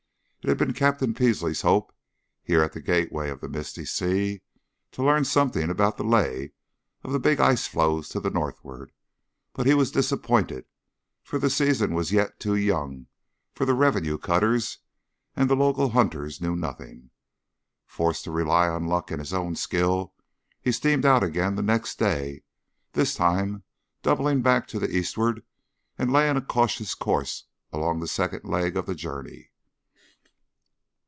[0.43, 1.93] It had been Captain Peasley's hope,
[2.41, 4.41] here at the gateway of the Misty Sea,
[4.91, 6.53] to learn something about the lay
[7.03, 8.91] of the big ice floes to the northward,
[9.53, 10.65] but he was disappointed,
[11.23, 13.05] for the season was yet too young
[13.53, 14.79] for the revenue cutters,
[15.35, 17.11] and the local hunters knew nothing.
[17.85, 20.15] Forced to rely on luck and his own skill,
[20.59, 22.41] he steamed out again the next day,
[22.93, 23.61] this time
[24.01, 25.43] doubling back to the eastward
[25.99, 29.49] and laying a cautious course along the second leg of the journey.